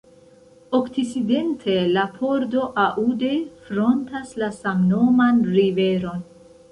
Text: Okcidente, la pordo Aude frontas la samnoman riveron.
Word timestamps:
Okcidente, 0.77 1.75
la 1.97 2.05
pordo 2.15 2.63
Aude 2.83 3.29
frontas 3.67 4.31
la 4.45 4.49
samnoman 4.57 5.43
riveron. 5.57 6.25